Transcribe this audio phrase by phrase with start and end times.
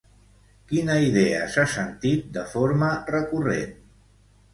[0.69, 3.77] Quina idea s'ha sentit de forma recurrent?